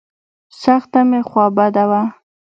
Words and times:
سخته 0.61 0.99
مې 1.09 1.21
خوا 1.27 1.45
بده 1.57 1.83
وه. 1.89 2.01